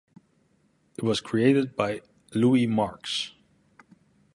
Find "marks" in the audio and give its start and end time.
2.65-3.33